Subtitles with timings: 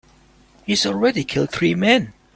[0.65, 2.11] He's already killed three men.